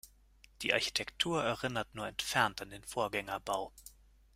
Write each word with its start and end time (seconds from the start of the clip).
Die 0.63 0.73
Architektur 0.73 1.43
erinnert 1.43 1.93
nur 1.93 2.07
entfernt 2.07 2.59
an 2.63 2.71
den 2.71 2.83
Vorgängerbau. 2.83 3.71